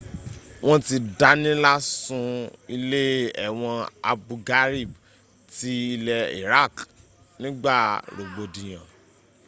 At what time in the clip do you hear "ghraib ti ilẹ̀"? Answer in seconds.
4.47-6.23